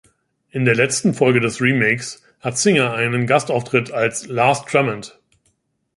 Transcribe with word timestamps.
In 0.49 0.65
der 0.65 0.73
letzten 0.73 1.13
Folge 1.13 1.39
des 1.41 1.61
Remakes 1.61 2.23
hat 2.39 2.57
Singer 2.57 2.93
einen 2.93 3.27
Gastauftritt 3.27 3.91
als 3.91 4.25
"Lars 4.25 4.65
Tremont". 4.65 5.19